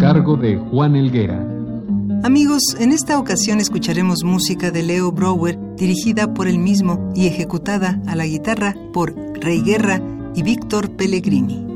[0.00, 1.46] Cargo de Juan Elguera.
[2.24, 8.00] Amigos, en esta ocasión escucharemos música de Leo Brower, dirigida por él mismo y ejecutada
[8.06, 10.00] a la guitarra por Rey Guerra
[10.34, 11.66] y Víctor Pellegrini.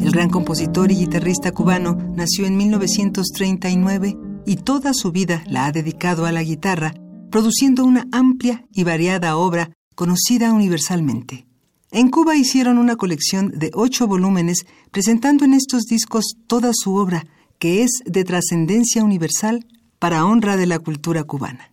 [0.00, 4.16] El gran compositor y guitarrista cubano nació en 1939
[4.46, 6.94] y toda su vida la ha dedicado a la guitarra,
[7.30, 11.46] produciendo una amplia y variada obra conocida universalmente.
[11.92, 17.26] En Cuba hicieron una colección de ocho volúmenes presentando en estos discos toda su obra,
[17.60, 19.66] que es de trascendencia universal
[20.00, 21.72] para honra de la cultura cubana.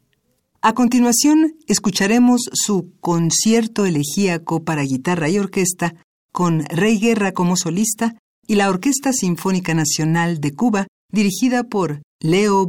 [0.62, 5.96] A continuación, escucharemos su concierto elegíaco para guitarra y orquesta,
[6.32, 8.16] con Rey Guerra como solista
[8.46, 12.68] y la Orquesta Sinfónica Nacional de Cuba, dirigida por Leo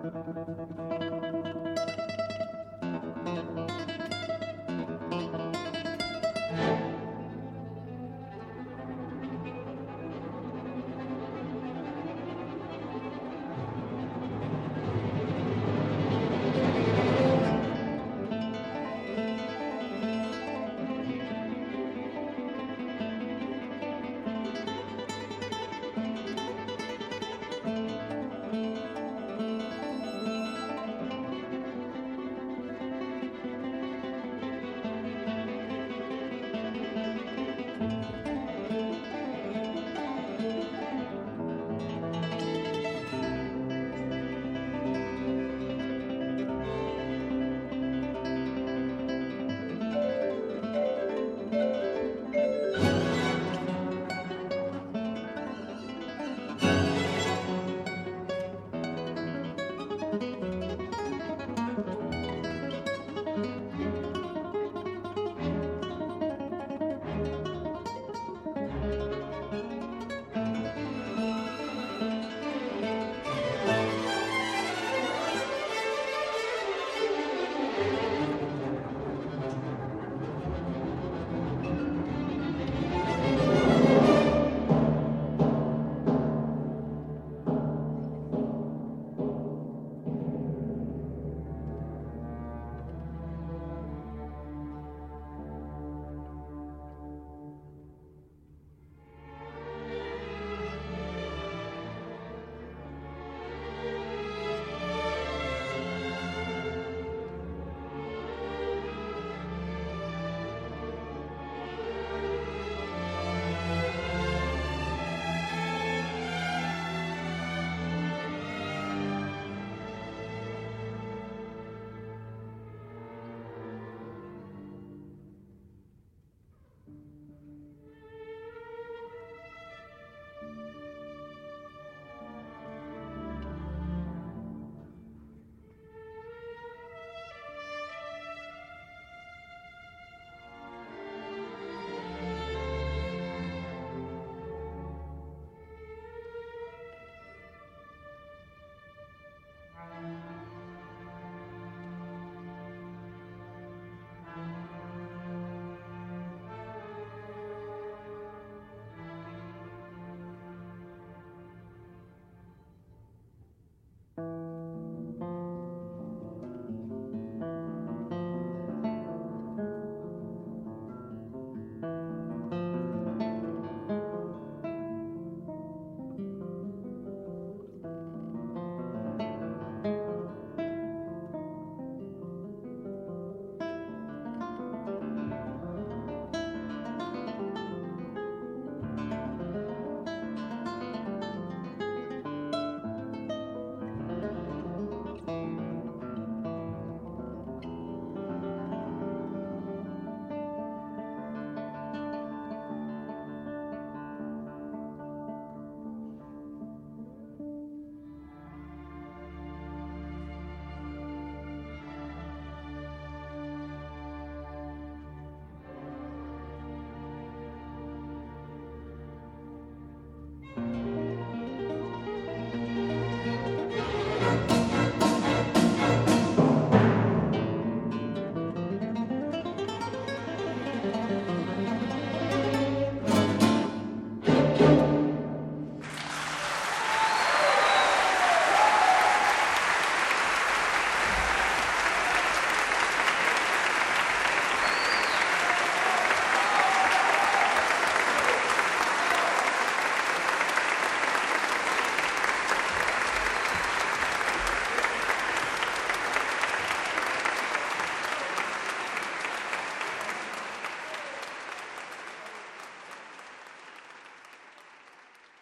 [0.00, 0.38] Brower.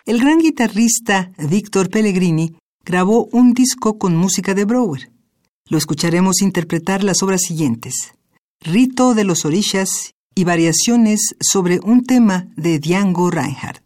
[0.06, 5.10] El gran guitarrista Víctor Pellegrini grabó un disco con música de Brower.
[5.68, 8.14] Lo escucharemos interpretar las obras siguientes:
[8.60, 13.82] Rito de los Orishas y variaciones sobre un tema de Django Reinhardt.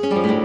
[0.00, 0.37] Mm-hmm.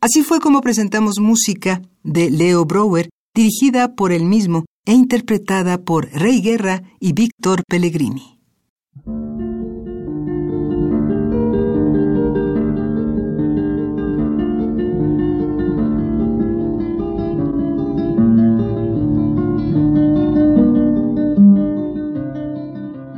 [0.00, 6.08] Así fue como presentamos música de Leo Brower, dirigida por él mismo e interpretada por
[6.12, 8.38] Rey Guerra y Víctor Pellegrini.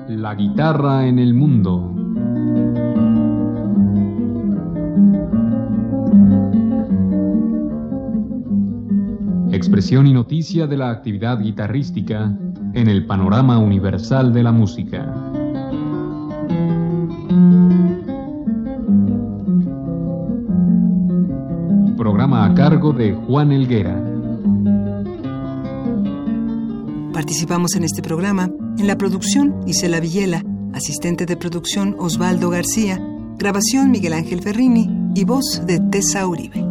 [0.08, 1.99] La guitarra en el mundo.
[9.60, 12.34] Expresión y noticia de la actividad guitarrística
[12.72, 15.04] en el panorama universal de la música.
[21.94, 24.02] Programa a cargo de Juan Elguera.
[27.12, 30.42] Participamos en este programa en la producción Isela Villela,
[30.72, 32.98] asistente de producción Osvaldo García,
[33.36, 36.69] grabación Miguel Ángel Ferrini y voz de Tessa Uribe.